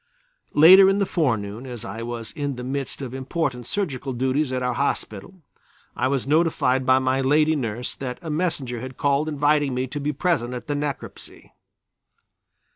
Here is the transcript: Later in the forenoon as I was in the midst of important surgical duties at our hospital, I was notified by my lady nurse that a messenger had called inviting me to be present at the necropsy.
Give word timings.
Later 0.55 0.89
in 0.89 0.97
the 0.97 1.05
forenoon 1.05 1.67
as 1.67 1.85
I 1.85 2.01
was 2.01 2.31
in 2.31 2.55
the 2.55 2.63
midst 2.63 3.03
of 3.03 3.13
important 3.13 3.67
surgical 3.67 4.13
duties 4.13 4.51
at 4.51 4.63
our 4.63 4.73
hospital, 4.73 5.43
I 5.95 6.07
was 6.07 6.25
notified 6.25 6.87
by 6.87 6.97
my 6.97 7.21
lady 7.21 7.55
nurse 7.55 7.93
that 7.93 8.17
a 8.23 8.31
messenger 8.31 8.81
had 8.81 8.97
called 8.97 9.29
inviting 9.29 9.75
me 9.75 9.85
to 9.85 9.99
be 9.99 10.11
present 10.11 10.55
at 10.55 10.65
the 10.65 10.73
necropsy. 10.73 11.51